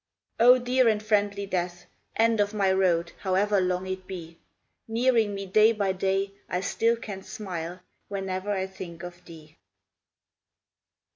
Oh, 0.39 0.57
dear 0.57 0.87
and 0.87 1.03
friendly 1.03 1.45
Death, 1.45 1.85
End 2.15 2.39
of 2.39 2.55
my 2.55 2.71
road, 2.71 3.11
however 3.19 3.61
long 3.61 3.85
it 3.85 4.07
be, 4.07 4.39
Hearing 4.87 5.35
me 5.35 5.45
day 5.45 5.73
by 5.73 5.91
day, 5.91 6.31
I 6.49 6.61
still 6.61 6.95
can 6.95 7.21
smile 7.21 7.81
Whene 8.09 8.27
er 8.31 8.49
I 8.49 8.65
think 8.65 9.03
of 9.03 9.23
thee 9.25 9.57